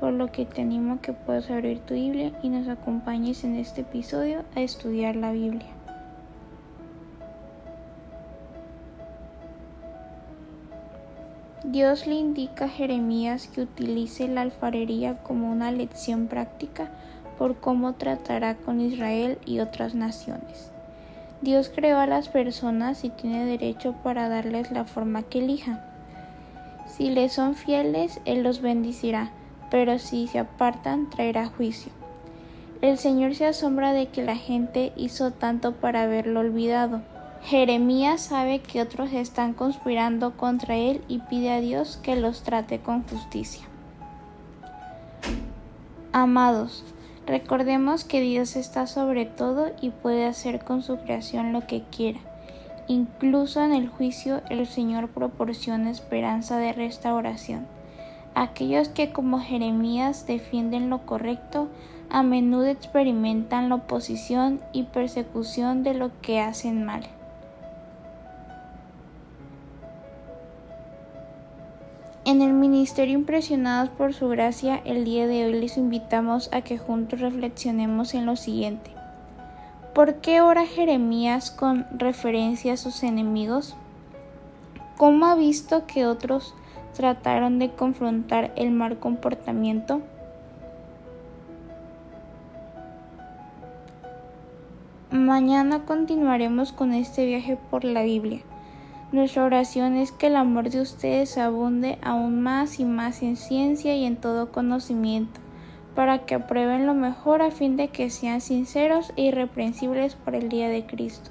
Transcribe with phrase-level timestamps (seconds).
[0.00, 3.56] por lo que te animo a que puedas abrir tu Biblia y nos acompañes en
[3.56, 5.70] este episodio a estudiar la Biblia.
[11.64, 16.90] Dios le indica a Jeremías que utilice la alfarería como una lección práctica
[17.38, 20.70] por cómo tratará con Israel y otras naciones.
[21.40, 25.84] Dios creó a las personas y tiene derecho para darles la forma que elija.
[26.86, 29.32] Si le son fieles, Él los bendecirá
[29.70, 31.92] pero si se apartan traerá juicio.
[32.82, 37.02] El Señor se asombra de que la gente hizo tanto para haberlo olvidado.
[37.42, 42.80] Jeremías sabe que otros están conspirando contra él y pide a Dios que los trate
[42.80, 43.64] con justicia.
[46.12, 46.84] Amados,
[47.26, 52.20] recordemos que Dios está sobre todo y puede hacer con su creación lo que quiera.
[52.86, 57.66] Incluso en el juicio el Señor proporciona esperanza de restauración.
[58.34, 61.68] Aquellos que como Jeremías defienden lo correcto
[62.10, 67.06] a menudo experimentan la oposición y persecución de lo que hacen mal.
[72.24, 76.78] En el Ministerio Impresionados por Su Gracia, el día de hoy les invitamos a que
[76.78, 78.90] juntos reflexionemos en lo siguiente.
[79.94, 83.76] ¿Por qué ora Jeremías con referencia a sus enemigos?
[84.96, 86.54] ¿Cómo ha visto que otros
[86.94, 90.00] trataron de confrontar el mal comportamiento.
[95.10, 98.40] Mañana continuaremos con este viaje por la Biblia.
[99.12, 103.94] Nuestra oración es que el amor de ustedes abunde aún más y más en ciencia
[103.94, 105.40] y en todo conocimiento,
[105.94, 110.48] para que aprueben lo mejor a fin de que sean sinceros e irreprensibles para el
[110.48, 111.30] día de Cristo